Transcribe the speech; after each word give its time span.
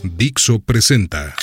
Dixo 0.00 0.58
presenta 0.58 1.34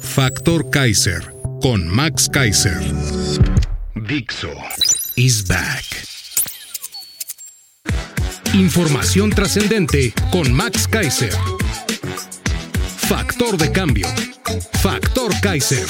Factor 0.00 0.70
Kaiser 0.70 1.34
con 1.60 1.88
Max 1.88 2.28
Kaiser. 2.28 2.78
Dixo 3.94 4.52
is 5.16 5.44
back. 5.46 5.84
Información 8.54 9.30
trascendente 9.30 10.12
con 10.30 10.52
Max 10.52 10.86
Kaiser. 10.86 11.32
Factor 12.96 13.56
de 13.56 13.72
cambio. 13.72 14.06
Factor 14.80 15.32
Kaiser. 15.42 15.86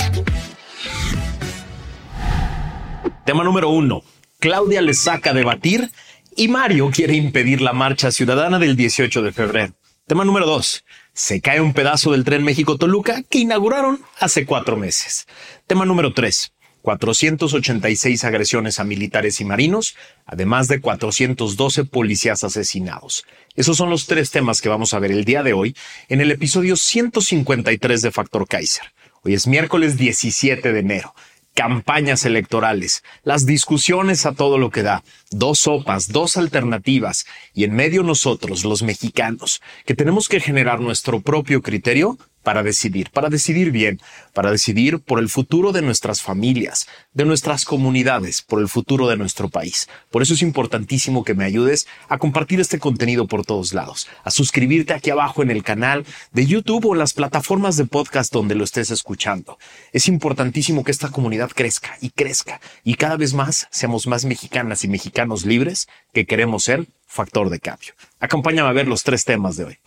Tema 3.26 3.44
número 3.44 3.68
uno. 3.68 4.02
Claudia 4.38 4.80
le 4.80 4.94
saca 4.94 5.30
a 5.30 5.34
debatir 5.34 5.90
y 6.34 6.48
Mario 6.48 6.90
quiere 6.90 7.14
impedir 7.14 7.60
la 7.60 7.72
marcha 7.72 8.10
ciudadana 8.10 8.58
del 8.58 8.74
18 8.74 9.22
de 9.22 9.32
febrero. 9.32 9.77
Tema 10.08 10.24
número 10.24 10.46
dos. 10.46 10.86
Se 11.12 11.42
cae 11.42 11.60
un 11.60 11.74
pedazo 11.74 12.12
del 12.12 12.24
tren 12.24 12.42
México-Toluca 12.42 13.24
que 13.28 13.40
inauguraron 13.40 14.00
hace 14.18 14.46
cuatro 14.46 14.78
meses. 14.78 15.26
Tema 15.66 15.84
número 15.84 16.14
tres. 16.14 16.54
486 16.80 18.24
agresiones 18.24 18.80
a 18.80 18.84
militares 18.84 19.38
y 19.42 19.44
marinos, 19.44 19.96
además 20.24 20.66
de 20.68 20.80
412 20.80 21.84
policías 21.84 22.42
asesinados. 22.42 23.26
Esos 23.54 23.76
son 23.76 23.90
los 23.90 24.06
tres 24.06 24.30
temas 24.30 24.62
que 24.62 24.70
vamos 24.70 24.94
a 24.94 24.98
ver 24.98 25.12
el 25.12 25.26
día 25.26 25.42
de 25.42 25.52
hoy 25.52 25.76
en 26.08 26.22
el 26.22 26.30
episodio 26.30 26.76
153 26.76 28.00
de 28.00 28.10
Factor 28.10 28.48
Kaiser. 28.48 28.94
Hoy 29.24 29.34
es 29.34 29.46
miércoles 29.46 29.98
17 29.98 30.72
de 30.72 30.80
enero 30.80 31.14
campañas 31.58 32.24
electorales, 32.24 33.02
las 33.24 33.44
discusiones 33.44 34.26
a 34.26 34.32
todo 34.32 34.58
lo 34.58 34.70
que 34.70 34.84
da, 34.84 35.02
dos 35.32 35.58
sopas, 35.58 36.12
dos 36.12 36.36
alternativas 36.36 37.26
y 37.52 37.64
en 37.64 37.74
medio 37.74 38.04
nosotros, 38.04 38.64
los 38.64 38.84
mexicanos, 38.84 39.60
que 39.84 39.96
tenemos 39.96 40.28
que 40.28 40.38
generar 40.38 40.78
nuestro 40.78 41.18
propio 41.18 41.60
criterio 41.60 42.16
para 42.42 42.62
decidir, 42.62 43.10
para 43.10 43.28
decidir 43.28 43.70
bien, 43.70 44.00
para 44.32 44.50
decidir 44.50 45.00
por 45.00 45.18
el 45.18 45.28
futuro 45.28 45.72
de 45.72 45.82
nuestras 45.82 46.22
familias, 46.22 46.88
de 47.12 47.24
nuestras 47.24 47.64
comunidades, 47.64 48.42
por 48.42 48.60
el 48.60 48.68
futuro 48.68 49.08
de 49.08 49.16
nuestro 49.16 49.48
país. 49.48 49.88
Por 50.10 50.22
eso 50.22 50.34
es 50.34 50.42
importantísimo 50.42 51.24
que 51.24 51.34
me 51.34 51.44
ayudes 51.44 51.86
a 52.08 52.18
compartir 52.18 52.60
este 52.60 52.78
contenido 52.78 53.26
por 53.26 53.44
todos 53.44 53.74
lados, 53.74 54.08
a 54.24 54.30
suscribirte 54.30 54.94
aquí 54.94 55.10
abajo 55.10 55.42
en 55.42 55.50
el 55.50 55.62
canal 55.62 56.06
de 56.32 56.46
YouTube 56.46 56.86
o 56.86 56.94
las 56.94 57.12
plataformas 57.12 57.76
de 57.76 57.86
podcast 57.86 58.32
donde 58.32 58.54
lo 58.54 58.64
estés 58.64 58.90
escuchando. 58.90 59.58
Es 59.92 60.08
importantísimo 60.08 60.84
que 60.84 60.92
esta 60.92 61.10
comunidad 61.10 61.50
crezca 61.54 61.96
y 62.00 62.10
crezca 62.10 62.60
y 62.84 62.94
cada 62.94 63.16
vez 63.16 63.34
más 63.34 63.66
seamos 63.70 64.06
más 64.06 64.24
mexicanas 64.24 64.84
y 64.84 64.88
mexicanos 64.88 65.44
libres 65.44 65.88
que 66.12 66.26
queremos 66.26 66.64
ser 66.64 66.86
factor 67.06 67.50
de 67.50 67.60
cambio. 67.60 67.94
Acompáñame 68.20 68.68
a 68.68 68.72
ver 68.72 68.88
los 68.88 69.02
tres 69.02 69.24
temas 69.24 69.56
de 69.56 69.64
hoy. 69.64 69.78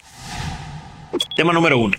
Tema 1.36 1.54
número 1.54 1.78
uno 1.78 1.98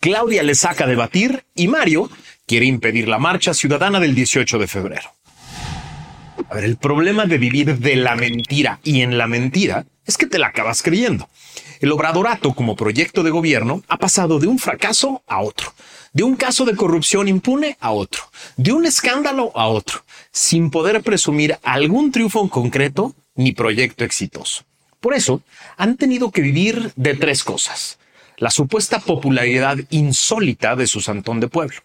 Claudia 0.00 0.44
le 0.44 0.54
saca 0.54 0.84
a 0.84 0.86
debatir 0.86 1.44
y 1.56 1.66
Mario 1.66 2.08
quiere 2.46 2.66
impedir 2.66 3.08
la 3.08 3.18
marcha 3.18 3.52
ciudadana 3.52 3.98
del 3.98 4.14
18 4.14 4.58
de 4.58 4.68
febrero. 4.68 5.10
A 6.48 6.54
ver, 6.54 6.64
el 6.64 6.76
problema 6.76 7.26
de 7.26 7.36
vivir 7.36 7.78
de 7.78 7.96
la 7.96 8.14
mentira 8.14 8.78
y 8.84 9.02
en 9.02 9.18
la 9.18 9.26
mentira 9.26 9.86
es 10.06 10.16
que 10.16 10.26
te 10.26 10.38
la 10.38 10.48
acabas 10.48 10.82
creyendo. 10.82 11.28
El 11.80 11.90
obradorato 11.90 12.54
como 12.54 12.76
proyecto 12.76 13.24
de 13.24 13.30
gobierno 13.30 13.82
ha 13.88 13.96
pasado 13.96 14.38
de 14.38 14.46
un 14.46 14.60
fracaso 14.60 15.24
a 15.26 15.40
otro, 15.40 15.74
de 16.12 16.22
un 16.22 16.36
caso 16.36 16.64
de 16.64 16.76
corrupción 16.76 17.26
impune 17.26 17.76
a 17.80 17.90
otro, 17.90 18.22
de 18.56 18.72
un 18.72 18.86
escándalo 18.86 19.50
a 19.56 19.66
otro, 19.66 20.04
sin 20.30 20.70
poder 20.70 21.02
presumir 21.02 21.58
algún 21.64 22.12
triunfo 22.12 22.40
en 22.40 22.48
concreto 22.48 23.16
ni 23.34 23.50
proyecto 23.50 24.04
exitoso. 24.04 24.62
Por 25.00 25.14
eso, 25.14 25.42
han 25.76 25.96
tenido 25.96 26.30
que 26.30 26.40
vivir 26.40 26.92
de 26.94 27.14
tres 27.14 27.42
cosas 27.42 27.98
la 28.38 28.50
supuesta 28.50 29.00
popularidad 29.00 29.78
insólita 29.90 30.76
de 30.76 30.86
su 30.86 31.00
Santón 31.00 31.40
de 31.40 31.48
Pueblo, 31.48 31.80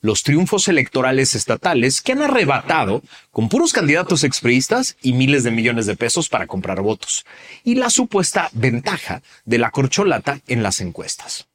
los 0.00 0.22
triunfos 0.22 0.68
electorales 0.68 1.34
estatales 1.34 2.00
que 2.00 2.12
han 2.12 2.22
arrebatado 2.22 3.02
con 3.30 3.48
puros 3.48 3.72
candidatos 3.72 4.24
expriistas 4.24 4.96
y 5.02 5.12
miles 5.12 5.42
de 5.42 5.50
millones 5.50 5.86
de 5.86 5.96
pesos 5.96 6.28
para 6.28 6.46
comprar 6.46 6.80
votos, 6.80 7.26
y 7.64 7.74
la 7.74 7.90
supuesta 7.90 8.48
ventaja 8.52 9.22
de 9.44 9.58
la 9.58 9.70
corcholata 9.70 10.40
en 10.46 10.62
las 10.62 10.80
encuestas. 10.80 11.46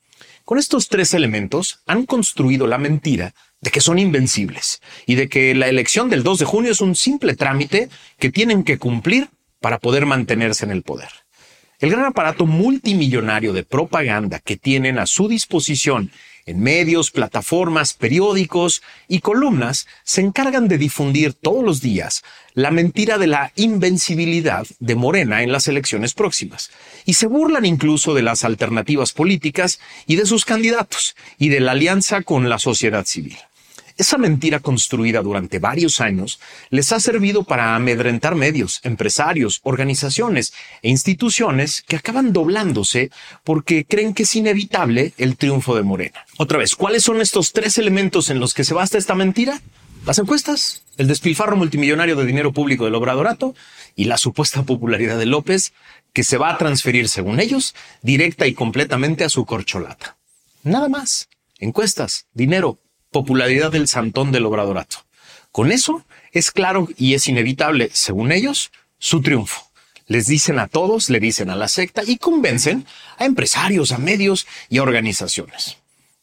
Con 0.44 0.57
estos 0.57 0.89
tres 0.89 1.13
elementos 1.13 1.79
han 1.85 2.06
construido 2.06 2.68
la 2.68 2.78
mentira 2.78 3.33
de 3.62 3.72
que 3.72 3.79
son 3.79 4.00
invencibles 4.00 4.81
y 5.06 5.16
de 5.16 5.29
que 5.29 5.53
la 5.56 5.68
elección 5.68 6.09
del 6.09 6.23
2 6.23 6.39
de 6.39 6.45
junio 6.45 6.72
es 6.72 6.81
un 6.81 6.95
simple 6.95 7.35
trámite 7.35 7.89
que 8.19 8.31
tienen 8.31 8.63
que 8.63 8.79
cumplir 8.79 9.29
para 9.59 9.78
poder 9.78 10.06
mantenerse 10.07 10.66
en 10.66 10.72
el 10.72 10.81
poder. 10.81 11.09
El 11.81 11.90
gran 11.90 12.06
aparato 12.06 12.46
multimillonario 12.46 13.53
de 13.53 13.64
propaganda 13.64 14.38
que 14.40 14.56
tienen 14.56 15.00
a 15.00 15.08
su 15.08 15.28
disposición 15.28 16.12
en 16.46 16.59
medios, 16.59 17.09
plataformas, 17.09 17.94
periódicos 17.94 18.84
y 19.08 19.19
columnas 19.19 19.88
se 20.03 20.22
encargan 20.22 20.68
de 20.68 20.78
difundir 20.78 21.34
todos 21.34 21.64
los 21.64 21.81
días 21.81 22.24
la 22.53 22.69
mentira 22.69 23.18
de 23.18 23.25
la 23.25 23.52
invencibilidad 23.56 24.68
de 24.80 24.96
Morena 24.96 25.42
en 25.42 25.52
las 25.52 25.68
elecciones 25.68 26.14
próximas. 26.14 26.69
Y 27.06 27.16
se 27.16 27.25
burlan 27.25 27.66
incluso 27.66 28.13
de 28.13 28.22
las 28.22 28.44
alternativas 28.44 29.12
políticas 29.12 29.80
y 30.06 30.18
de 30.18 30.28
sus 30.28 30.46
candidatos 30.46 31.16
y 31.40 31.50
de 31.50 31.62
la 31.62 31.72
alianza 31.72 32.22
con 32.22 32.48
la 32.48 32.59
sociedad 32.59 33.06
civil. 33.06 33.38
Esa 34.01 34.17
mentira 34.17 34.62
construida 34.62 35.22
durante 35.22 35.59
varios 35.59 36.01
años 36.01 36.39
les 36.72 36.91
ha 36.91 37.00
servido 37.00 37.44
para 37.44 37.75
amedrentar 37.75 38.34
medios, 38.34 38.79
empresarios, 38.81 39.59
organizaciones 39.62 40.53
e 40.81 40.89
instituciones 40.89 41.84
que 41.84 41.97
acaban 41.97 42.34
doblándose 42.34 43.12
porque 43.44 43.85
creen 43.85 44.16
que 44.16 44.23
es 44.23 44.35
inevitable 44.35 45.13
el 45.19 45.38
triunfo 45.38 45.75
de 45.75 45.84
Morena. 45.84 46.25
Otra 46.39 46.57
vez, 46.57 46.73
¿cuáles 46.73 47.03
son 47.03 47.22
estos 47.22 47.53
tres 47.53 47.78
elementos 47.78 48.31
en 48.31 48.39
los 48.39 48.56
que 48.56 48.63
se 48.63 48.73
basa 48.73 48.97
esta 48.97 49.13
mentira? 49.13 49.62
Las 50.03 50.18
encuestas, 50.18 50.81
el 50.97 51.06
despilfarro 51.06 51.56
multimillonario 51.56 52.16
de 52.16 52.25
dinero 52.25 52.53
público 52.53 52.85
del 52.85 52.95
Obradorato 52.95 53.53
y 53.95 54.06
la 54.06 54.18
supuesta 54.18 54.63
popularidad 54.63 55.19
de 55.19 55.28
López 55.28 55.73
que 56.12 56.23
se 56.23 56.39
va 56.39 56.50
a 56.50 56.57
transferir, 56.57 57.07
según 57.07 57.39
ellos, 57.39 57.75
directa 58.01 58.47
y 58.47 58.56
completamente 58.56 59.25
a 59.25 59.29
su 59.29 59.45
corcholata. 59.45 60.18
Nada 60.63 60.89
más. 60.89 61.29
Encuestas, 61.59 62.25
dinero, 62.33 62.79
popularidad 63.11 63.72
del 63.72 63.88
Santón 63.88 64.31
del 64.31 64.45
Obradorato. 64.45 65.05
Con 65.51 65.72
eso 65.72 66.05
es 66.31 66.49
claro 66.51 66.88
y 66.97 67.13
es 67.13 67.27
inevitable, 67.27 67.89
según 67.94 68.31
ellos, 68.31 68.72
su 68.97 69.22
triunfo. 69.22 69.69
Les 70.07 70.27
dicen 70.27 70.59
a 70.59 70.67
todos, 70.67 71.09
le 71.09 71.19
dicen 71.19 71.50
a 71.50 71.55
la 71.55 71.67
secta 71.67 72.03
y 72.05 72.17
convencen 72.17 72.85
a 73.17 73.25
empresarios, 73.25 73.91
a 73.91 73.97
medios 73.97 74.47
y 74.69 74.77
a 74.77 74.83
organizaciones. 74.83 75.77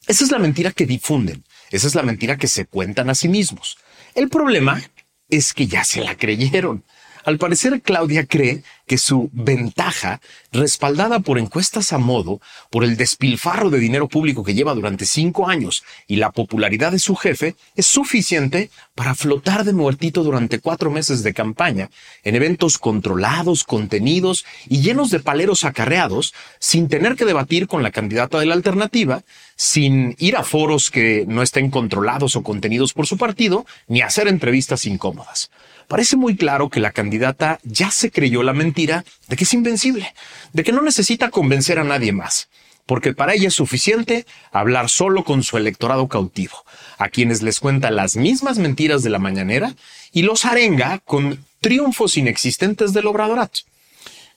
Esa 0.07 0.23
es 0.23 0.31
la 0.31 0.39
mentira 0.39 0.71
que 0.71 0.85
difunden, 0.85 1.43
esa 1.71 1.87
es 1.87 1.95
la 1.95 2.03
mentira 2.03 2.37
que 2.37 2.47
se 2.47 2.65
cuentan 2.65 3.09
a 3.09 3.15
sí 3.15 3.27
mismos. 3.27 3.77
El 4.15 4.29
problema 4.29 4.81
es 5.29 5.53
que 5.53 5.67
ya 5.67 5.83
se 5.83 6.01
la 6.01 6.15
creyeron. 6.15 6.83
Al 7.23 7.37
parecer, 7.37 7.81
Claudia 7.81 8.25
cree 8.25 8.63
que 8.89 8.97
su 8.97 9.29
ventaja, 9.31 10.19
respaldada 10.51 11.19
por 11.19 11.37
encuestas 11.37 11.93
a 11.93 11.99
modo, 11.99 12.41
por 12.71 12.83
el 12.83 12.97
despilfarro 12.97 13.69
de 13.69 13.77
dinero 13.77 14.07
público 14.07 14.43
que 14.43 14.55
lleva 14.55 14.73
durante 14.73 15.05
cinco 15.05 15.47
años 15.47 15.83
y 16.07 16.15
la 16.15 16.31
popularidad 16.31 16.91
de 16.91 16.97
su 16.97 17.15
jefe, 17.15 17.55
es 17.75 17.85
suficiente 17.85 18.71
para 18.95 19.13
flotar 19.13 19.63
de 19.63 19.73
muertito 19.73 20.23
durante 20.23 20.59
cuatro 20.59 20.89
meses 20.89 21.21
de 21.21 21.35
campaña 21.35 21.91
en 22.23 22.35
eventos 22.35 22.79
controlados, 22.79 23.63
contenidos 23.63 24.43
y 24.67 24.81
llenos 24.81 25.11
de 25.11 25.19
paleros 25.19 25.65
acarreados, 25.65 26.33
sin 26.57 26.87
tener 26.87 27.15
que 27.15 27.25
debatir 27.25 27.67
con 27.67 27.83
la 27.83 27.91
candidata 27.91 28.39
de 28.39 28.47
la 28.47 28.55
alternativa, 28.55 29.21
sin 29.55 30.15
ir 30.17 30.35
a 30.35 30.43
foros 30.43 30.89
que 30.89 31.25
no 31.27 31.43
estén 31.43 31.69
controlados 31.69 32.35
o 32.35 32.41
contenidos 32.41 32.93
por 32.93 33.05
su 33.05 33.17
partido, 33.17 33.67
ni 33.87 34.01
hacer 34.01 34.27
entrevistas 34.27 34.87
incómodas. 34.87 35.51
Parece 35.89 36.17
muy 36.17 36.35
claro 36.35 36.69
que 36.69 36.79
la 36.79 36.91
candidata 36.91 37.59
ya 37.63 37.89
se 37.89 38.11
creyó 38.11 38.43
la 38.43 38.53
de 38.85 39.35
que 39.35 39.43
es 39.43 39.53
invencible, 39.53 40.13
de 40.53 40.63
que 40.63 40.71
no 40.71 40.81
necesita 40.81 41.29
convencer 41.29 41.79
a 41.79 41.83
nadie 41.83 42.11
más, 42.11 42.47
porque 42.85 43.13
para 43.13 43.33
ella 43.33 43.49
es 43.49 43.53
suficiente 43.53 44.25
hablar 44.51 44.89
solo 44.89 45.23
con 45.23 45.43
su 45.43 45.57
electorado 45.57 46.07
cautivo, 46.07 46.63
a 46.97 47.09
quienes 47.09 47.41
les 47.41 47.59
cuenta 47.59 47.91
las 47.91 48.15
mismas 48.15 48.57
mentiras 48.57 49.03
de 49.03 49.09
la 49.09 49.19
mañanera 49.19 49.75
y 50.13 50.21
los 50.21 50.45
arenga 50.45 50.99
con 50.99 51.43
triunfos 51.59 52.17
inexistentes 52.17 52.93
del 52.93 53.07
obradorato. 53.07 53.61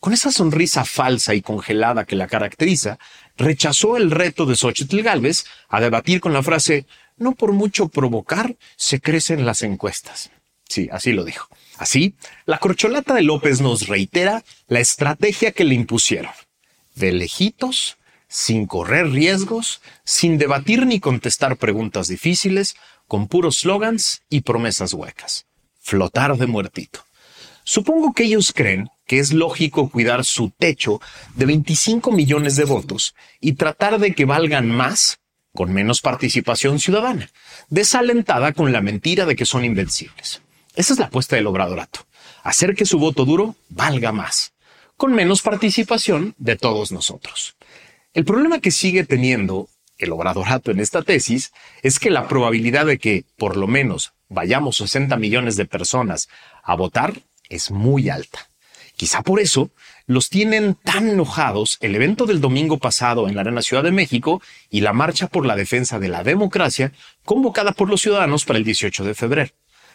con 0.00 0.12
esa 0.12 0.32
sonrisa 0.32 0.84
falsa 0.84 1.32
y 1.32 1.42
congelada 1.42 2.04
que 2.04 2.16
la 2.16 2.26
caracteriza, 2.26 2.98
rechazó 3.36 3.96
el 3.96 4.10
reto 4.10 4.46
de 4.46 4.56
Xochitl 4.56 5.00
Galvez 5.00 5.44
a 5.68 5.80
debatir 5.80 6.20
con 6.20 6.32
la 6.32 6.42
frase 6.42 6.86
no 7.16 7.36
por 7.36 7.52
mucho 7.52 7.86
provocar 7.86 8.56
se 8.76 9.00
crecen 9.00 9.46
las 9.46 9.62
encuestas. 9.62 10.32
Sí, 10.68 10.88
así 10.90 11.12
lo 11.12 11.22
dijo. 11.22 11.46
Así, 11.82 12.14
la 12.46 12.58
corcholata 12.58 13.12
de 13.12 13.22
López 13.22 13.60
nos 13.60 13.88
reitera 13.88 14.44
la 14.68 14.78
estrategia 14.78 15.50
que 15.50 15.64
le 15.64 15.74
impusieron. 15.74 16.30
De 16.94 17.10
lejitos, 17.10 17.96
sin 18.28 18.66
correr 18.66 19.10
riesgos, 19.10 19.80
sin 20.04 20.38
debatir 20.38 20.86
ni 20.86 21.00
contestar 21.00 21.56
preguntas 21.56 22.06
difíciles, 22.06 22.76
con 23.08 23.26
puros 23.26 23.58
slogans 23.58 24.22
y 24.30 24.42
promesas 24.42 24.94
huecas. 24.94 25.46
Flotar 25.80 26.36
de 26.36 26.46
muertito. 26.46 27.04
Supongo 27.64 28.12
que 28.12 28.26
ellos 28.26 28.52
creen 28.54 28.88
que 29.04 29.18
es 29.18 29.32
lógico 29.32 29.90
cuidar 29.90 30.24
su 30.24 30.50
techo 30.50 31.00
de 31.34 31.46
25 31.46 32.12
millones 32.12 32.54
de 32.54 32.64
votos 32.64 33.16
y 33.40 33.54
tratar 33.54 33.98
de 33.98 34.14
que 34.14 34.24
valgan 34.24 34.70
más 34.70 35.18
con 35.52 35.72
menos 35.72 36.00
participación 36.00 36.78
ciudadana, 36.78 37.28
desalentada 37.70 38.52
con 38.52 38.70
la 38.70 38.82
mentira 38.82 39.26
de 39.26 39.34
que 39.34 39.46
son 39.46 39.64
invencibles. 39.64 40.42
Esa 40.74 40.94
es 40.94 40.98
la 40.98 41.06
apuesta 41.06 41.36
del 41.36 41.46
obradorato, 41.46 42.00
hacer 42.42 42.74
que 42.74 42.86
su 42.86 42.98
voto 42.98 43.24
duro 43.24 43.56
valga 43.68 44.10
más, 44.10 44.52
con 44.96 45.12
menos 45.14 45.42
participación 45.42 46.34
de 46.38 46.56
todos 46.56 46.92
nosotros. 46.92 47.56
El 48.14 48.24
problema 48.24 48.60
que 48.60 48.70
sigue 48.70 49.04
teniendo 49.04 49.68
el 49.98 50.12
obradorato 50.12 50.70
en 50.70 50.80
esta 50.80 51.02
tesis 51.02 51.52
es 51.82 51.98
que 51.98 52.10
la 52.10 52.26
probabilidad 52.26 52.86
de 52.86 52.98
que 52.98 53.24
por 53.36 53.56
lo 53.56 53.66
menos 53.66 54.12
vayamos 54.28 54.76
60 54.78 55.16
millones 55.16 55.56
de 55.56 55.66
personas 55.66 56.28
a 56.62 56.74
votar 56.74 57.20
es 57.48 57.70
muy 57.70 58.08
alta. 58.08 58.48
Quizá 58.96 59.22
por 59.22 59.40
eso 59.40 59.70
los 60.06 60.28
tienen 60.28 60.74
tan 60.74 61.08
enojados 61.08 61.78
el 61.80 61.94
evento 61.94 62.26
del 62.26 62.40
domingo 62.40 62.78
pasado 62.78 63.28
en 63.28 63.34
la 63.34 63.42
Arena 63.42 63.62
Ciudad 63.62 63.82
de 63.82 63.92
México 63.92 64.42
y 64.70 64.80
la 64.80 64.92
marcha 64.92 65.26
por 65.26 65.46
la 65.46 65.56
defensa 65.56 65.98
de 65.98 66.08
la 66.08 66.24
democracia 66.24 66.92
convocada 67.24 67.72
por 67.72 67.88
los 67.88 68.00
ciudadanos 68.00 68.44
para 68.44 68.58
el 68.58 68.64
18 68.64 69.04
de 69.04 69.14
febrero. 69.14 69.52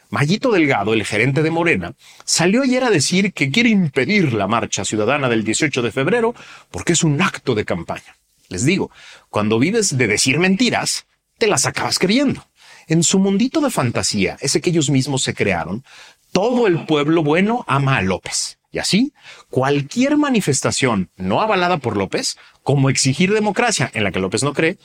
Mayito 0.09 0.51
Delgado, 0.51 0.94
el 0.94 1.06
gerente 1.06 1.44
de 1.44 1.51
Morena, 1.51 1.94
salió 2.24 2.63
ayer 2.63 2.83
a 2.83 2.89
decir 2.89 3.33
que 3.33 3.51
quiere 3.51 3.69
impedir 3.69 4.33
la 4.33 4.48
marcha 4.48 4.86
ciudadana 4.86 5.27
del 5.30 5.44
18 5.44 5.81
de 5.81 5.92
febrero 5.92 6.33
porque 6.71 6.94
es 6.94 7.04
un 7.04 7.21
acto 7.21 7.56
de 7.56 7.65
campaña. 7.65 8.15
Les 8.50 8.63
digo, 8.63 8.92
cuando 9.30 9.59
vives 9.59 9.98
de 9.98 10.07
decir 10.07 10.39
mentiras, 10.39 11.06
te 11.38 11.48
las 11.48 11.65
acabas 11.65 12.00
creyendo. 12.00 12.45
En 12.88 13.04
su 13.04 13.19
mundito 13.19 13.59
de 13.59 13.69
fantasía, 13.69 14.38
ese 14.39 14.62
que 14.62 14.69
ellos 14.69 14.89
mismos 14.89 15.24
se 15.24 15.33
crearon, 15.33 15.83
todo 16.31 16.68
el 16.68 16.86
pueblo 16.86 17.24
bueno 17.24 17.65
ama 17.68 17.98
a 17.98 18.01
López. 18.01 18.59
Y 18.71 18.80
así, 18.80 19.13
cualquier 19.50 20.18
manifestación 20.18 21.09
no 21.15 21.42
avalada 21.42 21.77
por 21.77 21.98
López, 21.98 22.38
como 22.63 22.89
exigir 22.89 23.33
democracia 23.33 23.89
en 23.94 24.04
la 24.04 24.12
que 24.12 24.19
López 24.19 24.44
no 24.44 24.54
cree, 24.54 24.77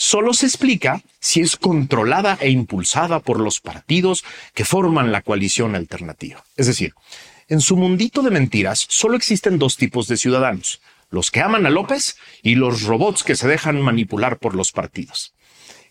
solo 0.00 0.32
se 0.32 0.46
explica 0.46 1.02
si 1.20 1.42
es 1.42 1.56
controlada 1.56 2.38
e 2.40 2.48
impulsada 2.48 3.20
por 3.20 3.38
los 3.38 3.60
partidos 3.60 4.24
que 4.54 4.64
forman 4.64 5.12
la 5.12 5.20
coalición 5.20 5.74
alternativa. 5.76 6.42
Es 6.56 6.66
decir, 6.66 6.94
en 7.48 7.60
su 7.60 7.76
mundito 7.76 8.22
de 8.22 8.30
mentiras 8.30 8.86
solo 8.88 9.14
existen 9.14 9.58
dos 9.58 9.76
tipos 9.76 10.08
de 10.08 10.16
ciudadanos, 10.16 10.80
los 11.10 11.30
que 11.30 11.42
aman 11.42 11.66
a 11.66 11.70
López 11.70 12.16
y 12.42 12.54
los 12.54 12.84
robots 12.84 13.22
que 13.22 13.36
se 13.36 13.46
dejan 13.46 13.78
manipular 13.82 14.38
por 14.38 14.54
los 14.54 14.72
partidos. 14.72 15.34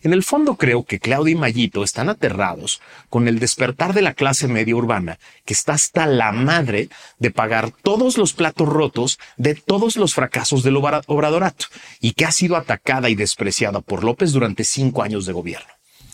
En 0.02 0.14
el 0.14 0.22
fondo 0.22 0.56
creo 0.56 0.84
que 0.84 0.98
Claudia 0.98 1.32
y 1.32 1.34
Mayito 1.34 1.84
están 1.84 2.08
aterrados 2.08 2.80
con 3.10 3.28
el 3.28 3.38
despertar 3.38 3.92
de 3.92 4.00
la 4.00 4.14
clase 4.14 4.48
media 4.48 4.74
urbana, 4.74 5.18
que 5.44 5.52
está 5.52 5.74
hasta 5.74 6.06
la 6.06 6.32
madre 6.32 6.88
de 7.18 7.30
pagar 7.30 7.70
todos 7.70 8.16
los 8.16 8.32
platos 8.32 8.66
rotos 8.66 9.18
de 9.36 9.54
todos 9.54 9.96
los 9.96 10.14
fracasos 10.14 10.62
del 10.62 10.76
obradorato 10.76 11.66
y 12.00 12.12
que 12.12 12.24
ha 12.24 12.32
sido 12.32 12.56
atacada 12.56 13.10
y 13.10 13.14
despreciada 13.14 13.82
por 13.82 14.02
López 14.02 14.32
durante 14.32 14.64
cinco 14.64 15.02
años 15.02 15.26
de 15.26 15.34
gobierno. 15.34 15.68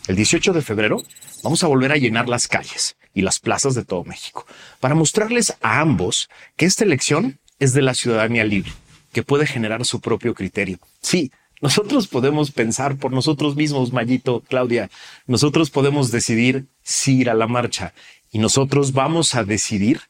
El 0.08 0.16
18 0.16 0.52
de 0.52 0.62
febrero 0.62 1.02
vamos 1.44 1.62
a 1.62 1.68
volver 1.68 1.92
a 1.92 1.96
llenar 1.96 2.28
las 2.28 2.48
calles 2.48 2.96
y 3.14 3.22
las 3.22 3.38
plazas 3.38 3.76
de 3.76 3.84
todo 3.84 4.02
México 4.02 4.46
para 4.80 4.96
mostrarles 4.96 5.54
a 5.62 5.80
ambos 5.80 6.28
que 6.56 6.66
esta 6.66 6.84
elección 6.84 7.38
es 7.60 7.72
de 7.72 7.82
la 7.82 7.94
ciudadanía 7.94 8.44
libre, 8.44 8.72
que 9.12 9.22
puede 9.22 9.46
generar 9.46 9.84
su 9.84 10.00
propio 10.00 10.34
criterio. 10.34 10.78
Sí, 11.00 11.30
nosotros 11.60 12.06
podemos 12.06 12.50
pensar 12.50 12.96
por 12.96 13.12
nosotros 13.12 13.56
mismos, 13.56 13.92
Mayito, 13.92 14.42
Claudia. 14.48 14.90
Nosotros 15.26 15.70
podemos 15.70 16.10
decidir 16.10 16.66
si 16.82 17.20
ir 17.20 17.30
a 17.30 17.34
la 17.34 17.46
marcha 17.46 17.94
y 18.30 18.38
nosotros 18.38 18.92
vamos 18.92 19.34
a 19.34 19.44
decidir 19.44 20.00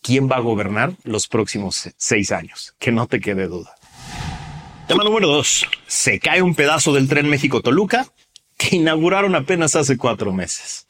quién 0.00 0.30
va 0.30 0.36
a 0.36 0.40
gobernar 0.40 0.94
los 1.02 1.26
próximos 1.26 1.90
seis 1.96 2.30
años. 2.30 2.74
Que 2.78 2.92
no 2.92 3.06
te 3.06 3.20
quede 3.20 3.48
duda. 3.48 3.74
Tema 4.86 5.04
número 5.04 5.28
dos. 5.28 5.66
Se 5.86 6.20
cae 6.20 6.42
un 6.42 6.54
pedazo 6.54 6.92
del 6.92 7.08
tren 7.08 7.28
México-Toluca 7.28 8.06
que 8.56 8.76
inauguraron 8.76 9.34
apenas 9.34 9.74
hace 9.74 9.96
cuatro 9.96 10.32
meses. 10.32 10.86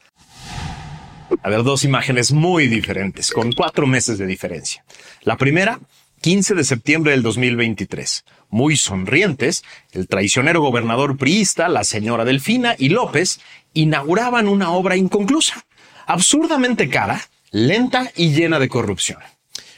A 1.42 1.48
ver, 1.48 1.62
dos 1.62 1.84
imágenes 1.84 2.32
muy 2.32 2.66
diferentes, 2.66 3.30
con 3.30 3.52
cuatro 3.52 3.86
meses 3.86 4.18
de 4.18 4.26
diferencia. 4.26 4.84
La 5.22 5.36
primera 5.36 5.80
15 6.22 6.54
de 6.54 6.62
septiembre 6.62 7.10
del 7.10 7.22
2023. 7.24 8.24
Muy 8.48 8.76
sonrientes, 8.76 9.64
el 9.90 10.06
traicionero 10.06 10.60
gobernador 10.60 11.16
priista, 11.16 11.69
la 11.69 11.82
señora 11.82 12.24
Delfina 12.24 12.76
y 12.78 12.90
López 12.90 13.40
inauguraban 13.74 14.46
una 14.46 14.70
obra 14.70 14.96
inconclusa, 14.96 15.66
absurdamente 16.06 16.88
cara, 16.88 17.20
lenta 17.50 18.12
y 18.14 18.30
llena 18.30 18.60
de 18.60 18.69
corrupción. 18.69 19.19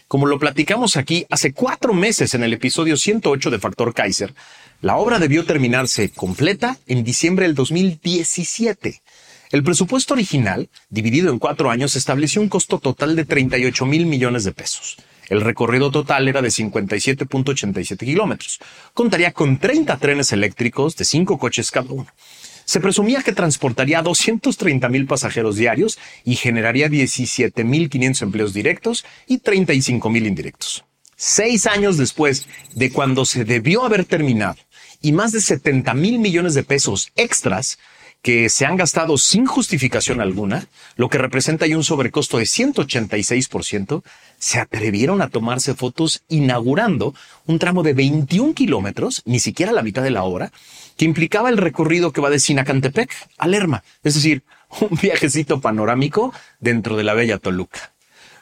Como 0.07 0.27
lo 0.27 0.39
platicamos 0.39 0.99
aquí 0.99 1.25
hace 1.31 1.55
cuatro 1.55 1.95
meses 1.95 2.35
en 2.35 2.45
el 2.45 2.53
episodio 2.53 2.99
108 2.99 3.51
de 3.51 3.59
Factor 3.59 3.95
Kaiser, 3.95 4.35
la 4.83 4.97
obra 4.99 5.19
debió 5.19 5.47
terminarse 5.47 6.11
completa 6.11 6.77
en 6.87 7.05
diciembre 7.05 7.47
del 7.47 7.55
2017. 7.55 9.01
El 9.51 9.63
presupuesto 9.65 10.13
original, 10.13 10.69
dividido 10.91 11.33
en 11.33 11.39
cuatro 11.39 11.71
años, 11.71 11.97
estableció 11.97 12.43
un 12.43 12.51
costo 12.51 12.81
total 12.81 13.17
de 13.17 13.25
38 13.25 13.87
mil 13.87 14.05
millones 14.05 14.45
de 14.45 14.53
pesos. 14.53 14.99
El 15.29 15.41
recorrido 15.41 15.91
total 15.91 16.29
era 16.29 16.43
de 16.43 16.49
57.87 16.49 17.99
kilómetros. 17.99 18.61
Contaría 18.93 19.33
con 19.33 19.59
30 19.59 19.97
trenes 19.99 20.33
eléctricos 20.33 20.97
de 20.97 21.05
5 21.05 21.39
coches 21.39 21.71
cada 21.71 21.91
uno. 21.91 22.07
Se 22.65 22.81
presumía 22.81 23.23
que 23.23 23.33
transportaría 23.33 23.99
a 23.99 24.03
230 24.03 24.89
mil 24.89 25.07
pasajeros 25.07 25.57
diarios 25.57 25.99
y 26.25 26.37
generaría 26.37 26.89
17.500 26.89 28.23
empleos 28.23 28.55
directos 28.55 29.05
y 29.27 29.39
35 29.39 30.09
mil 30.11 30.27
indirectos. 30.27 30.85
Seis 31.17 31.67
años 31.67 31.97
después 31.97 32.47
de 32.75 32.91
cuando 32.91 33.25
se 33.25 33.45
debió 33.45 33.85
haber 33.85 34.05
terminado 34.05 34.57
y 35.01 35.13
más 35.13 35.33
de 35.33 35.41
70 35.41 35.95
mil 35.95 36.19
millones 36.19 36.55
de 36.55 36.65
pesos 36.65 37.13
extras 37.15 37.79
que 38.25 38.49
se 38.49 38.65
han 38.65 38.77
gastado 38.77 39.19
sin 39.19 39.45
justificación 39.45 40.23
alguna, 40.23 40.67
lo 40.97 41.11
que 41.11 41.19
representa 41.19 41.67
un 41.67 41.85
sobrecosto 41.85 42.39
de 42.39 42.45
186%, 42.45 44.03
se 44.39 44.59
atrevieron 44.59 45.21
a 45.21 45.29
tomarse 45.29 45.75
fotos 45.75 46.23
inaugurando 46.31 47.15
un 47.45 47.59
tramo 47.59 47.83
de 47.83 47.93
21 47.93 48.55
kilómetros, 48.55 49.21
ni 49.27 49.41
siquiera 49.41 49.73
la 49.73 49.83
mitad 49.83 50.03
de 50.03 50.11
la 50.11 50.23
hora, 50.23 50.53
que 50.97 51.05
implicaba 51.05 51.51
el 51.51 51.59
recorrido 51.59 52.13
que 52.13 52.23
va 52.23 52.31
de 52.31 52.39
Sinacantepec 52.39 53.15
a 53.37 53.47
Lerma, 53.47 53.85
es 54.03 54.15
decir, 54.15 54.43
un 54.81 54.99
viajecito 55.03 55.61
panorámico 55.61 56.33
dentro 56.61 56.97
de 56.97 57.05
la 57.05 57.13
bella 57.13 57.37
Toluca. 57.37 57.93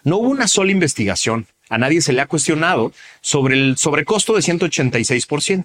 No 0.05 0.19
hubo 0.19 0.29
una 0.29 0.47
sola 0.47 0.71
investigación, 0.71 1.49
a 1.71 1.79
nadie 1.79 2.03
se 2.03 2.13
le 2.13 2.21
ha 2.21 2.27
cuestionado 2.27 2.93
sobre 3.21 3.57
el 3.57 3.77
sobrecosto 3.77 4.35
de 4.35 4.43
186%. 4.43 5.65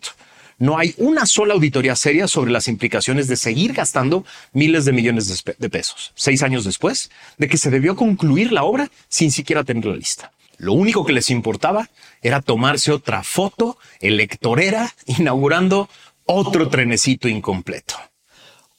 No 0.59 0.77
hay 0.77 0.95
una 0.97 1.27
sola 1.27 1.53
auditoría 1.53 1.95
seria 1.95 2.27
sobre 2.27 2.51
las 2.51 2.67
implicaciones 2.67 3.27
de 3.27 3.35
seguir 3.35 3.73
gastando 3.73 4.25
miles 4.53 4.85
de 4.85 4.91
millones 4.91 5.43
de, 5.59 5.69
pesos, 5.69 6.13
seis 6.15 6.41
años 6.41 6.63
después 6.63 7.11
de 7.37 7.47
que 7.47 7.57
se 7.57 7.69
debió 7.69 7.95
concluir 7.95 8.51
la 8.51 8.63
obra 8.63 8.89
sin 9.07 9.31
siquiera 9.31 9.63
tener 9.63 9.85
la 9.85 9.95
lista. 9.95 10.31
Lo 10.57 10.73
único 10.73 11.05
que 11.05 11.13
les 11.13 11.29
importaba 11.29 11.89
era 12.23 12.41
tomarse 12.41 12.91
otra 12.91 13.21
foto 13.21 13.77
electorera 13.99 14.91
inaugurando 15.05 15.89
otro 16.25 16.69
trenecito 16.69 17.27
incompleto. 17.27 17.95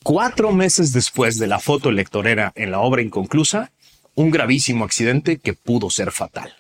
Cuatro 0.03 0.51
meses 0.51 0.93
después 0.93 1.39
de 1.39 1.47
la 1.47 1.61
foto 1.61 1.91
electorera 1.91 2.53
en 2.57 2.73
la 2.73 2.81
obra 2.81 3.03
inconclusa, 3.03 3.71
un 4.15 4.33
gravísimo 4.33 4.85
accidente 4.85 5.39
que 5.39 5.55
pudo 5.55 5.91
ser 5.91 6.11
fatal. 6.11 6.53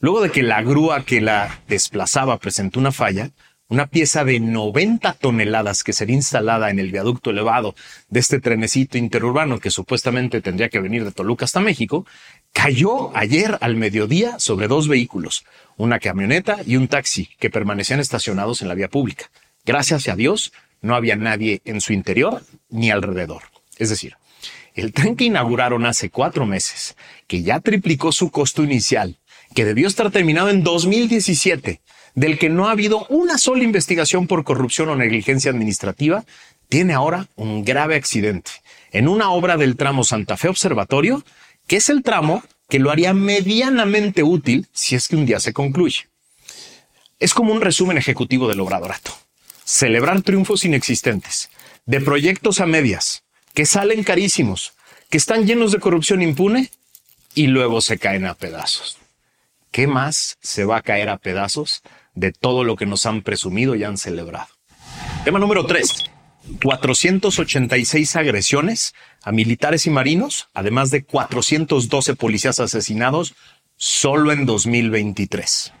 Luego 0.00 0.20
de 0.20 0.32
que 0.32 0.42
la 0.42 0.62
grúa 0.62 1.04
que 1.04 1.20
la 1.20 1.60
desplazaba 1.68 2.38
presentó 2.38 2.80
una 2.80 2.90
falla, 2.90 3.30
una 3.72 3.86
pieza 3.86 4.22
de 4.22 4.38
90 4.38 5.14
toneladas 5.14 5.82
que 5.82 5.94
sería 5.94 6.14
instalada 6.14 6.68
en 6.68 6.78
el 6.78 6.92
viaducto 6.92 7.30
elevado 7.30 7.74
de 8.10 8.20
este 8.20 8.38
trenecito 8.38 8.98
interurbano 8.98 9.60
que 9.60 9.70
supuestamente 9.70 10.42
tendría 10.42 10.68
que 10.68 10.78
venir 10.78 11.04
de 11.04 11.10
Toluca 11.10 11.46
hasta 11.46 11.58
México, 11.60 12.04
cayó 12.52 13.16
ayer 13.16 13.56
al 13.62 13.76
mediodía 13.76 14.38
sobre 14.38 14.68
dos 14.68 14.88
vehículos, 14.88 15.46
una 15.78 16.00
camioneta 16.00 16.58
y 16.66 16.76
un 16.76 16.86
taxi 16.86 17.30
que 17.38 17.48
permanecían 17.48 17.98
estacionados 17.98 18.60
en 18.60 18.68
la 18.68 18.74
vía 18.74 18.90
pública. 18.90 19.30
Gracias 19.64 20.06
a 20.06 20.16
Dios, 20.16 20.52
no 20.82 20.94
había 20.94 21.16
nadie 21.16 21.62
en 21.64 21.80
su 21.80 21.94
interior 21.94 22.42
ni 22.68 22.90
alrededor. 22.90 23.44
Es 23.78 23.88
decir, 23.88 24.18
el 24.74 24.92
tren 24.92 25.16
que 25.16 25.24
inauguraron 25.24 25.86
hace 25.86 26.10
cuatro 26.10 26.44
meses, 26.44 26.94
que 27.26 27.42
ya 27.42 27.58
triplicó 27.60 28.12
su 28.12 28.30
costo 28.30 28.62
inicial 28.62 29.18
que 29.54 29.64
debió 29.64 29.86
estar 29.86 30.10
terminado 30.10 30.50
en 30.50 30.62
2017, 30.62 31.80
del 32.14 32.38
que 32.38 32.48
no 32.48 32.68
ha 32.68 32.72
habido 32.72 33.06
una 33.08 33.38
sola 33.38 33.64
investigación 33.64 34.26
por 34.26 34.44
corrupción 34.44 34.88
o 34.88 34.96
negligencia 34.96 35.50
administrativa, 35.50 36.24
tiene 36.68 36.94
ahora 36.94 37.28
un 37.36 37.64
grave 37.64 37.96
accidente 37.96 38.50
en 38.92 39.08
una 39.08 39.30
obra 39.30 39.56
del 39.56 39.76
tramo 39.76 40.04
Santa 40.04 40.36
Fe 40.36 40.48
Observatorio, 40.48 41.24
que 41.66 41.76
es 41.76 41.88
el 41.88 42.02
tramo 42.02 42.42
que 42.68 42.78
lo 42.78 42.90
haría 42.90 43.12
medianamente 43.12 44.22
útil 44.22 44.66
si 44.72 44.94
es 44.94 45.08
que 45.08 45.16
un 45.16 45.26
día 45.26 45.40
se 45.40 45.52
concluye. 45.52 46.08
Es 47.18 47.34
como 47.34 47.52
un 47.52 47.60
resumen 47.60 47.98
ejecutivo 47.98 48.48
del 48.48 48.60
obradorato. 48.60 49.12
Celebrar 49.64 50.22
triunfos 50.22 50.64
inexistentes, 50.64 51.50
de 51.86 52.00
proyectos 52.00 52.60
a 52.60 52.66
medias, 52.66 53.22
que 53.54 53.66
salen 53.66 54.02
carísimos, 54.02 54.72
que 55.10 55.18
están 55.18 55.46
llenos 55.46 55.72
de 55.72 55.78
corrupción 55.78 56.22
impune 56.22 56.70
y 57.34 57.46
luego 57.46 57.80
se 57.80 57.98
caen 57.98 58.26
a 58.26 58.34
pedazos. 58.34 58.98
¿Qué 59.70 59.86
más 59.86 60.38
se 60.40 60.64
va 60.64 60.78
a 60.78 60.82
caer 60.82 61.08
a 61.08 61.18
pedazos 61.18 61.82
de 62.14 62.32
todo 62.32 62.64
lo 62.64 62.76
que 62.76 62.86
nos 62.86 63.06
han 63.06 63.22
presumido 63.22 63.74
y 63.74 63.84
han 63.84 63.96
celebrado? 63.96 64.48
Tema 65.24 65.38
número 65.38 65.66
3. 65.66 66.04
486 66.62 68.16
agresiones 68.16 68.94
a 69.22 69.30
militares 69.32 69.86
y 69.86 69.90
marinos, 69.90 70.48
además 70.54 70.90
de 70.90 71.04
412 71.04 72.16
policías 72.16 72.58
asesinados 72.58 73.34
solo 73.76 74.32
en 74.32 74.44
2023. 74.46 75.72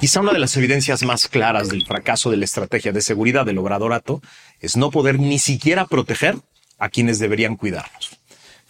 Quizá 0.00 0.20
una 0.20 0.32
de 0.32 0.38
las 0.38 0.56
evidencias 0.56 1.04
más 1.04 1.28
claras 1.28 1.68
del 1.68 1.86
fracaso 1.86 2.30
de 2.30 2.36
la 2.36 2.44
estrategia 2.44 2.92
de 2.92 3.00
seguridad 3.00 3.46
del 3.46 3.58
obradorato 3.58 4.20
es 4.60 4.76
no 4.76 4.90
poder 4.90 5.20
ni 5.20 5.38
siquiera 5.38 5.86
proteger 5.86 6.36
a 6.78 6.88
quienes 6.88 7.20
deberían 7.20 7.56
cuidarnos. 7.56 8.18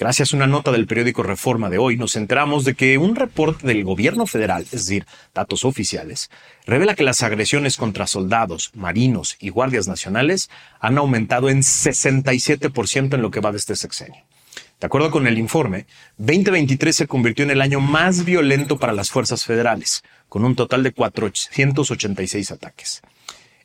Gracias 0.02 0.32
a 0.32 0.36
una 0.36 0.48
nota 0.48 0.72
del 0.72 0.88
periódico 0.88 1.22
Reforma 1.22 1.70
de 1.70 1.78
hoy, 1.78 1.96
nos 1.96 2.16
enteramos 2.16 2.64
de 2.64 2.74
que 2.74 2.98
un 2.98 3.14
reporte 3.14 3.68
del 3.68 3.84
gobierno 3.84 4.26
federal, 4.26 4.62
es 4.62 4.86
decir, 4.86 5.06
datos 5.32 5.64
oficiales, 5.64 6.28
revela 6.66 6.96
que 6.96 7.04
las 7.04 7.22
agresiones 7.22 7.76
contra 7.76 8.08
soldados, 8.08 8.72
marinos 8.74 9.36
y 9.38 9.50
guardias 9.50 9.86
nacionales 9.86 10.50
han 10.80 10.98
aumentado 10.98 11.50
en 11.50 11.60
67% 11.60 13.14
en 13.14 13.22
lo 13.22 13.30
que 13.30 13.38
va 13.38 13.52
de 13.52 13.58
este 13.58 13.76
sexenio. 13.76 14.24
De 14.80 14.86
acuerdo 14.86 15.12
con 15.12 15.28
el 15.28 15.38
informe, 15.38 15.86
2023 16.16 16.96
se 16.96 17.06
convirtió 17.06 17.44
en 17.44 17.52
el 17.52 17.60
año 17.60 17.78
más 17.78 18.24
violento 18.24 18.80
para 18.80 18.92
las 18.94 19.12
fuerzas 19.12 19.44
federales, 19.44 20.02
con 20.28 20.44
un 20.44 20.56
total 20.56 20.82
de 20.82 20.90
486 20.90 22.50
ataques. 22.50 23.02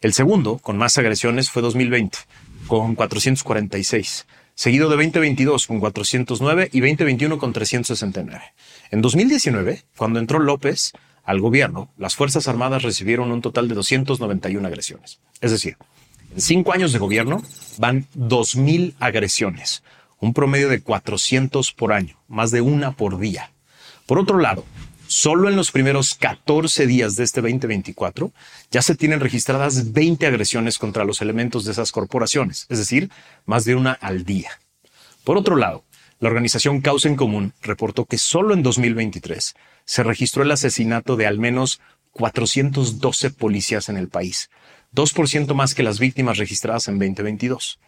El 0.01 0.13
segundo, 0.13 0.60
con 0.60 0.77
más 0.77 1.00
agresiones, 1.00 1.50
fue 1.50 1.63
2020, 1.63 2.20
con 2.67 2.94
446 2.94 4.27
seguido 4.58 4.90
de 4.90 4.96
2022 4.96 5.68
con 5.68 5.80
409 5.80 6.70
y 6.74 6.80
2021 6.80 7.38
con 7.38 7.54
369. 7.54 8.42
En 8.90 9.02
2019, 9.04 9.84
cuando 9.96 10.20
entró 10.20 10.40
López 10.40 10.94
al 11.24 11.40
gobierno, 11.40 11.92
las 11.96 12.16
Fuerzas 12.16 12.48
Armadas 12.48 12.82
recibieron 12.82 13.32
un 13.32 13.44
total 13.44 13.68
de 13.68 13.76
291 13.76 14.68
agresiones. 14.68 15.20
Es 15.42 15.52
decir, 15.52 15.78
en 16.34 16.42
cinco 16.42 16.74
años 16.74 16.92
de 16.92 16.98
gobierno 16.98 17.44
van 17.78 18.08
2.000 18.18 18.96
agresiones, 19.00 19.84
un 20.20 20.34
promedio 20.34 20.70
de 20.70 20.82
400 20.82 21.72
por 21.74 21.94
año, 21.94 22.18
más 22.28 22.50
de 22.50 22.62
una 22.62 22.94
por 22.94 23.20
día. 23.20 23.52
Por 24.08 24.18
otro 24.18 24.40
lado, 24.40 24.66
Solo 25.08 25.48
en 25.48 25.56
los 25.56 25.72
primeros 25.72 26.16
14 26.16 26.86
días 26.86 27.16
de 27.16 27.24
este 27.24 27.40
2024 27.40 28.34
ya 28.72 28.82
se 28.82 28.94
tienen 28.94 29.22
registradas 29.22 29.94
20 29.94 30.28
agresiones 30.28 30.78
contra 30.78 31.06
los 31.06 31.22
elementos 31.22 31.64
de 31.64 31.72
esas 31.72 31.94
corporaciones, 31.94 32.66
es 32.68 32.78
decir, 32.78 33.10
más 33.46 33.64
de 33.64 33.76
una 33.76 33.94
al 33.94 34.26
día. 34.26 34.52
Por 35.24 35.38
otro 35.38 35.56
lado, 35.56 35.86
la 36.20 36.28
organización 36.28 36.82
Causa 36.82 37.08
en 37.08 37.16
Común 37.16 37.54
reportó 37.62 38.04
que 38.04 38.18
solo 38.18 38.54
en 38.54 38.64
2023 38.64 39.56
se 39.86 40.04
registró 40.04 40.44
el 40.44 40.52
asesinato 40.52 41.16
de 41.16 41.26
al 41.26 41.40
menos 41.40 41.80
412 42.12 43.30
policías 43.30 43.88
en 43.88 43.96
el 43.96 44.10
país, 44.10 44.50
2% 44.94 45.54
más 45.54 45.74
que 45.74 45.84
las 45.84 46.00
víctimas 46.00 46.38
registradas 46.38 46.90
en 46.90 47.00
2022. 47.00 47.80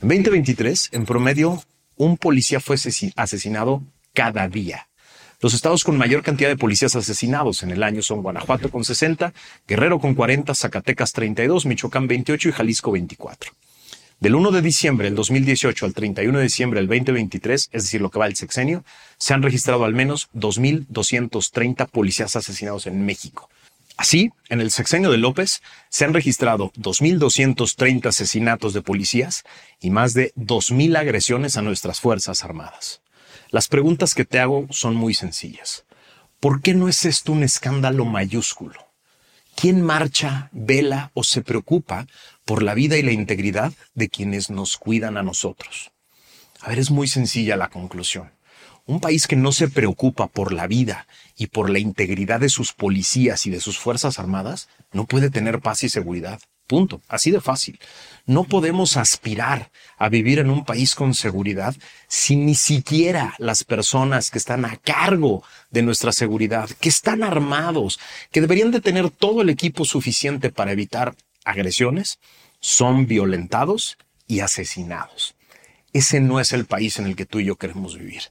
En 0.00 0.08
2023, 0.08 0.88
en 0.92 1.04
promedio, 1.04 1.62
un 1.96 2.16
policía 2.16 2.60
fue 2.60 2.76
asesinado 3.16 3.82
cada 4.14 4.48
día. 4.48 4.88
Los 5.42 5.54
estados 5.54 5.82
con 5.82 5.98
mayor 5.98 6.22
cantidad 6.22 6.48
de 6.48 6.56
policías 6.56 6.94
asesinados 6.94 7.64
en 7.64 7.72
el 7.72 7.82
año 7.82 8.00
son 8.00 8.22
Guanajuato 8.22 8.70
con 8.70 8.84
60, 8.84 9.34
Guerrero 9.66 9.98
con 9.98 10.14
40, 10.14 10.54
Zacatecas 10.54 11.10
32, 11.10 11.66
Michoacán 11.66 12.06
28 12.06 12.50
y 12.50 12.52
Jalisco 12.52 12.92
24. 12.92 13.50
Del 14.20 14.36
1 14.36 14.52
de 14.52 14.62
diciembre 14.62 15.06
del 15.06 15.16
2018 15.16 15.84
al 15.84 15.94
31 15.94 16.38
de 16.38 16.44
diciembre 16.44 16.78
del 16.78 16.86
2023, 16.86 17.70
es 17.72 17.82
decir, 17.82 18.00
lo 18.00 18.12
que 18.12 18.20
va 18.20 18.28
el 18.28 18.36
sexenio, 18.36 18.84
se 19.18 19.34
han 19.34 19.42
registrado 19.42 19.84
al 19.84 19.94
menos 19.94 20.28
2.230 20.32 21.88
policías 21.88 22.36
asesinados 22.36 22.86
en 22.86 23.04
México. 23.04 23.50
Así, 23.96 24.30
en 24.48 24.60
el 24.60 24.70
sexenio 24.70 25.10
de 25.10 25.18
López 25.18 25.60
se 25.88 26.04
han 26.04 26.14
registrado 26.14 26.70
2.230 26.74 28.06
asesinatos 28.06 28.74
de 28.74 28.82
policías 28.82 29.42
y 29.80 29.90
más 29.90 30.14
de 30.14 30.32
2.000 30.36 30.96
agresiones 30.96 31.56
a 31.56 31.62
nuestras 31.62 31.98
Fuerzas 31.98 32.44
Armadas. 32.44 33.01
Las 33.52 33.68
preguntas 33.68 34.14
que 34.14 34.24
te 34.24 34.40
hago 34.40 34.66
son 34.70 34.94
muy 34.94 35.12
sencillas. 35.12 35.84
¿Por 36.40 36.62
qué 36.62 36.72
no 36.72 36.88
es 36.88 37.04
esto 37.04 37.32
un 37.32 37.42
escándalo 37.42 38.06
mayúsculo? 38.06 38.88
¿Quién 39.54 39.82
marcha, 39.82 40.48
vela 40.52 41.10
o 41.12 41.22
se 41.22 41.42
preocupa 41.42 42.06
por 42.46 42.62
la 42.62 42.72
vida 42.72 42.96
y 42.96 43.02
la 43.02 43.12
integridad 43.12 43.74
de 43.92 44.08
quienes 44.08 44.48
nos 44.48 44.78
cuidan 44.78 45.18
a 45.18 45.22
nosotros? 45.22 45.92
A 46.62 46.70
ver, 46.70 46.78
es 46.78 46.90
muy 46.90 47.08
sencilla 47.08 47.58
la 47.58 47.68
conclusión. 47.68 48.32
Un 48.86 49.00
país 49.00 49.26
que 49.26 49.36
no 49.36 49.52
se 49.52 49.68
preocupa 49.68 50.28
por 50.28 50.54
la 50.54 50.66
vida 50.66 51.06
y 51.36 51.48
por 51.48 51.68
la 51.68 51.78
integridad 51.78 52.40
de 52.40 52.48
sus 52.48 52.72
policías 52.72 53.44
y 53.44 53.50
de 53.50 53.60
sus 53.60 53.78
fuerzas 53.78 54.18
armadas 54.18 54.70
no 54.92 55.04
puede 55.04 55.28
tener 55.28 55.60
paz 55.60 55.84
y 55.84 55.90
seguridad. 55.90 56.40
Punto. 56.72 57.02
Así 57.06 57.30
de 57.30 57.42
fácil. 57.42 57.78
No 58.24 58.44
podemos 58.44 58.96
aspirar 58.96 59.70
a 59.98 60.08
vivir 60.08 60.38
en 60.38 60.48
un 60.48 60.64
país 60.64 60.94
con 60.94 61.12
seguridad 61.12 61.76
si 62.08 62.34
ni 62.34 62.54
siquiera 62.54 63.34
las 63.36 63.62
personas 63.62 64.30
que 64.30 64.38
están 64.38 64.64
a 64.64 64.78
cargo 64.78 65.42
de 65.70 65.82
nuestra 65.82 66.12
seguridad, 66.12 66.70
que 66.80 66.88
están 66.88 67.24
armados, 67.24 68.00
que 68.30 68.40
deberían 68.40 68.70
de 68.70 68.80
tener 68.80 69.10
todo 69.10 69.42
el 69.42 69.50
equipo 69.50 69.84
suficiente 69.84 70.50
para 70.50 70.72
evitar 70.72 71.14
agresiones, 71.44 72.18
son 72.58 73.06
violentados 73.06 73.98
y 74.26 74.40
asesinados. 74.40 75.34
Ese 75.92 76.20
no 76.20 76.40
es 76.40 76.54
el 76.54 76.64
país 76.64 76.98
en 76.98 77.04
el 77.04 77.16
que 77.16 77.26
tú 77.26 77.40
y 77.40 77.44
yo 77.44 77.56
queremos 77.56 77.98
vivir. 77.98 78.22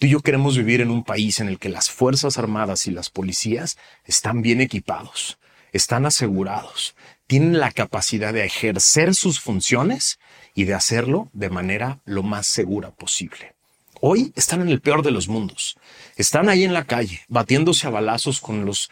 Tú 0.00 0.06
y 0.06 0.10
yo 0.10 0.18
queremos 0.18 0.56
vivir 0.56 0.80
en 0.80 0.90
un 0.90 1.04
país 1.04 1.38
en 1.38 1.46
el 1.46 1.60
que 1.60 1.68
las 1.68 1.90
Fuerzas 1.90 2.38
Armadas 2.38 2.88
y 2.88 2.90
las 2.90 3.08
policías 3.08 3.78
están 4.04 4.42
bien 4.42 4.60
equipados, 4.60 5.38
están 5.72 6.06
asegurados, 6.06 6.96
tienen 7.26 7.58
la 7.58 7.70
capacidad 7.70 8.32
de 8.32 8.44
ejercer 8.44 9.14
sus 9.14 9.40
funciones 9.40 10.18
y 10.54 10.64
de 10.64 10.74
hacerlo 10.74 11.30
de 11.32 11.50
manera 11.50 12.00
lo 12.04 12.22
más 12.22 12.46
segura 12.46 12.90
posible. 12.90 13.54
Hoy 14.00 14.32
están 14.36 14.60
en 14.60 14.68
el 14.68 14.80
peor 14.80 15.02
de 15.02 15.10
los 15.10 15.28
mundos. 15.28 15.76
Están 16.16 16.48
ahí 16.48 16.64
en 16.64 16.74
la 16.74 16.84
calle, 16.84 17.22
batiéndose 17.28 17.86
a 17.86 17.90
balazos 17.90 18.40
con 18.40 18.66
los 18.66 18.90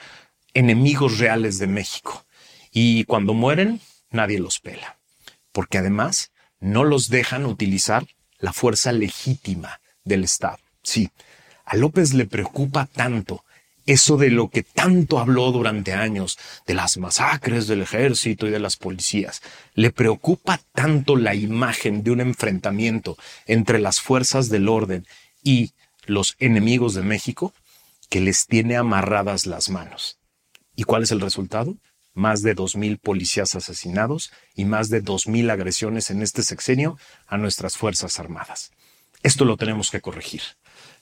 enemigos 0.54 1.18
reales 1.18 1.58
de 1.58 1.66
México. 1.66 2.24
Y 2.70 3.04
cuando 3.04 3.34
mueren, 3.34 3.80
nadie 4.10 4.38
los 4.38 4.58
pela. 4.58 4.96
Porque 5.52 5.78
además 5.78 6.32
no 6.60 6.84
los 6.84 7.08
dejan 7.08 7.44
utilizar 7.44 8.06
la 8.38 8.52
fuerza 8.52 8.92
legítima 8.92 9.80
del 10.04 10.24
Estado. 10.24 10.58
Sí, 10.82 11.10
a 11.64 11.76
López 11.76 12.14
le 12.14 12.26
preocupa 12.26 12.86
tanto 12.86 13.44
eso 13.86 14.16
de 14.16 14.30
lo 14.30 14.48
que 14.48 14.62
tanto 14.62 15.18
habló 15.18 15.50
durante 15.52 15.92
años, 15.92 16.38
de 16.66 16.74
las 16.74 16.96
masacres 16.98 17.66
del 17.66 17.82
ejército 17.82 18.46
y 18.46 18.50
de 18.50 18.60
las 18.60 18.76
policías, 18.76 19.42
le 19.74 19.90
preocupa 19.90 20.60
tanto 20.72 21.16
la 21.16 21.34
imagen 21.34 22.02
de 22.02 22.10
un 22.10 22.20
enfrentamiento 22.20 23.16
entre 23.46 23.78
las 23.78 24.00
fuerzas 24.00 24.48
del 24.48 24.68
orden 24.68 25.06
y 25.42 25.72
los 26.06 26.36
enemigos 26.38 26.94
de 26.94 27.02
México, 27.02 27.54
que 28.08 28.20
les 28.20 28.46
tiene 28.46 28.76
amarradas 28.76 29.46
las 29.46 29.70
manos. 29.70 30.18
¿Y 30.76 30.84
cuál 30.84 31.02
es 31.02 31.10
el 31.12 31.20
resultado? 31.20 31.76
Más 32.14 32.42
de 32.42 32.54
dos 32.54 32.76
mil 32.76 32.98
policías 32.98 33.54
asesinados 33.54 34.32
y 34.54 34.64
más 34.64 34.90
de 34.90 35.00
dos 35.00 35.26
mil 35.26 35.48
agresiones 35.50 36.10
en 36.10 36.22
este 36.22 36.42
sexenio 36.42 36.98
a 37.26 37.38
nuestras 37.38 37.76
Fuerzas 37.76 38.18
Armadas. 38.18 38.70
Esto 39.22 39.44
lo 39.44 39.56
tenemos 39.56 39.90
que 39.90 40.00
corregir. 40.00 40.42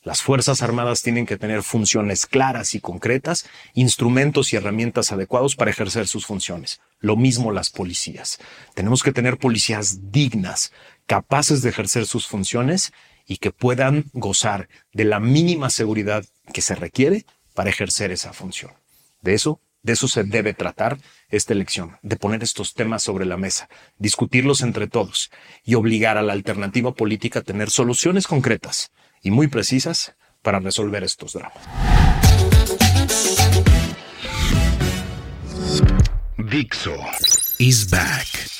Las 0.02 0.23
Fuerzas 0.23 0.62
Armadas 0.62 1.02
tienen 1.02 1.26
que 1.26 1.37
tener 1.37 1.62
funciones 1.62 2.25
claras 2.25 2.75
y 2.75 2.80
concretas, 2.80 3.45
instrumentos 3.75 4.50
y 4.52 4.57
herramientas 4.57 5.12
adecuados 5.12 5.57
para 5.57 5.71
ejercer 5.71 6.09
sus 6.09 6.25
funciones. 6.25 6.80
Lo 7.00 7.16
mismo 7.16 7.52
las 7.52 7.69
policías. 7.69 8.38
Tenemos 8.75 9.02
que 9.02 9.12
tener 9.12 9.37
policías 9.37 10.11
dignas, 10.11 10.73
capaces 11.04 11.61
de 11.61 11.69
ejercer 11.69 12.07
sus 12.07 12.26
funciones 12.26 12.92
y 13.26 13.37
que 13.37 13.50
puedan 13.50 14.07
gozar 14.14 14.71
de 14.95 15.04
la 15.04 15.21
mínima 15.21 15.69
seguridad 15.69 16.25
que 16.54 16.62
se 16.62 16.75
requiere 16.75 17.26
para 17.54 17.69
ejercer 17.69 18.11
esa 18.11 18.33
función. 18.33 18.73
De 19.21 19.35
eso, 19.35 19.61
de 19.83 19.92
eso 19.92 20.09
se 20.09 20.25
debe 20.25 20.54
tratar 20.54 20.97
esta 21.28 21.52
elección, 21.52 21.99
de 22.00 22.16
poner 22.16 22.42
estos 22.42 22.73
temas 22.73 23.02
sobre 23.02 23.26
la 23.26 23.37
mesa, 23.37 23.69
discutirlos 23.99 24.62
entre 24.62 24.88
todos 24.88 25.30
y 25.62 25.75
obligar 25.75 26.16
a 26.16 26.23
la 26.23 26.33
alternativa 26.33 26.95
política 26.95 27.40
a 27.40 27.42
tener 27.42 27.69
soluciones 27.69 28.26
concretas 28.26 28.90
y 29.22 29.30
muy 29.30 29.48
precisas 29.48 30.14
para 30.42 30.60
resolver 30.60 31.04
estos 31.04 31.34
dramas. 31.34 31.62
Dixo 36.38 36.96
is 37.58 37.88
back. 37.90 38.59